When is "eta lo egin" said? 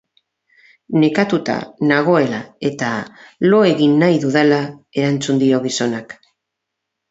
2.71-3.95